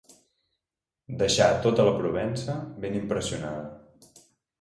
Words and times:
Deixà 1.19 1.49
tota 1.65 1.85
la 1.87 1.93
Provença 1.97 2.55
ben 2.87 2.97
impressionada. 3.01 4.17